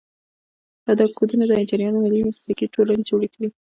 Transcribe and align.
دا 0.99 1.05
کودونه 1.17 1.43
د 1.47 1.51
انجینرانو 1.59 2.03
ملي 2.03 2.19
مسلکي 2.29 2.65
ټولنې 2.73 3.03
جوړ 3.09 3.21
کړي. 3.33 3.49